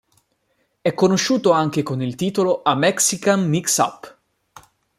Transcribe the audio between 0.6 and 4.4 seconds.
È conosciuto anche con il titolo "A Mexican Mix-Up".